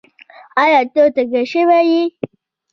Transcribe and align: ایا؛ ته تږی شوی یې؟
ایا؛ 0.61 0.81
ته 0.93 1.01
تږی 1.15 1.43
شوی 1.51 1.79
یې؟ 1.91 2.01